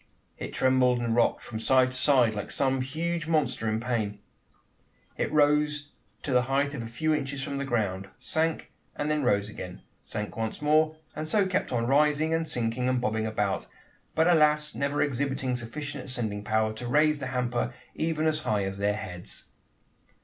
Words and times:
It 0.39 0.51
trembled 0.51 0.97
and 0.97 1.15
rocked 1.15 1.43
from 1.43 1.59
side 1.59 1.91
to 1.91 1.95
side, 1.95 2.33
like 2.33 2.49
some 2.49 2.81
huge 2.81 3.27
monster 3.27 3.69
in 3.69 3.79
pain. 3.79 4.17
It 5.15 5.31
rose 5.31 5.91
to 6.23 6.31
the 6.33 6.41
height 6.49 6.73
of 6.73 6.81
a 6.81 6.87
few 6.87 7.13
inches 7.13 7.43
from 7.43 7.57
the 7.57 7.65
ground, 7.65 8.09
sank, 8.17 8.71
and 8.95 9.11
then 9.11 9.21
rose 9.21 9.47
again, 9.47 9.83
sank 10.01 10.35
once 10.35 10.59
more, 10.59 10.95
and 11.15 11.27
so 11.27 11.45
kept 11.45 11.71
on 11.71 11.85
rising 11.85 12.33
and 12.33 12.47
sinking 12.49 12.89
and 12.89 12.99
bobbing 12.99 13.27
about, 13.27 13.67
but 14.15 14.25
alas! 14.27 14.73
never 14.73 15.03
exhibiting 15.03 15.55
sufficient 15.55 16.05
ascending 16.05 16.43
power, 16.43 16.73
to 16.73 16.87
raise 16.87 17.19
the 17.19 17.27
hamper 17.27 17.71
even 17.93 18.25
as 18.25 18.39
high 18.39 18.63
as 18.63 18.79
their 18.79 18.95
heads! 18.95 19.49